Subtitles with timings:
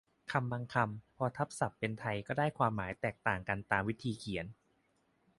[0.31, 4.45] คำบางคำ พอทับศัพท์เป็นไทยก็ได้ความหมายแตกต่างกันตามวิธีเขียน